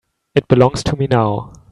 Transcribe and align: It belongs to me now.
It 0.33 0.47
belongs 0.47 0.81
to 0.85 0.95
me 0.97 1.05
now. 1.05 1.53